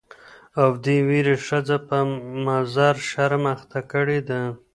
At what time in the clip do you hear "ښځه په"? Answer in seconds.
1.47-1.97